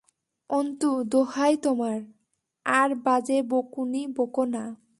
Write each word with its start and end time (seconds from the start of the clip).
অন্তু, 0.49 1.03
দোহাই 1.03 1.53
তোমার, 1.57 1.99
আর 2.65 2.89
বাজে 2.95 3.37
বকুনি 3.43 4.01
বকো 4.07 4.43
না! 4.45 4.63